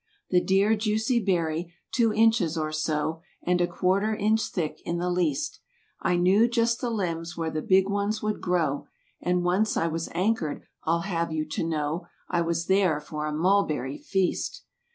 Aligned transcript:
The 0.31 0.41
dear 0.41 0.75
juicy 0.75 1.23
berry! 1.23 1.75
Two 1.91 2.11
inches 2.11 2.57
or 2.57 2.71
so. 2.71 3.21
And 3.43 3.61
a 3.61 3.67
quarter 3.67 4.15
inch 4.15 4.47
thick 4.47 4.79
in 4.83 4.97
the 4.97 5.11
least; 5.11 5.59
I 6.01 6.15
knew 6.15 6.47
just 6.47 6.81
the 6.81 6.89
limbs 6.89 7.37
where 7.37 7.51
the 7.51 7.61
big 7.61 7.87
ones 7.87 8.19
would 8.23 8.41
grow. 8.41 8.87
And 9.21 9.43
once 9.43 9.77
I 9.77 9.85
was 9.85 10.09
anchored. 10.15 10.63
I'll 10.85 11.01
have 11.01 11.31
you 11.31 11.45
to 11.49 11.63
know, 11.63 12.07
I 12.31 12.41
was 12.41 12.65
there 12.65 12.99
for 12.99 13.27
a 13.27 13.31
mulberry 13.31 13.99
feast. 13.99 14.63